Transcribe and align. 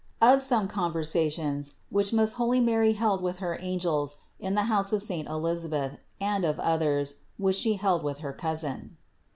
OF 0.19 0.41
SOME 0.41 0.67
CONVERSATIONS, 0.67 1.75
WHICH 1.91 2.11
MOST 2.11 2.33
HOLY 2.33 2.59
MARY 2.59 2.93
HELD 2.93 3.21
WITH 3.21 3.37
HER 3.37 3.57
ANGELS 3.57 4.17
IN 4.39 4.55
THE 4.55 4.63
HOUSE 4.63 4.93
OF 4.93 5.01
SAINT 5.03 5.27
ELISABETH, 5.29 5.99
AND 6.19 6.43
OF 6.43 6.59
OTHERS, 6.59 7.17
WHICH 7.37 7.55
SHE 7.57 7.73
HELD 7.75 8.01
WITH 8.03 8.17
HER 8.25 8.33
COUSIN. 8.33 8.97